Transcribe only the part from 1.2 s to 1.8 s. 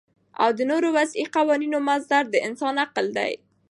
قوانینو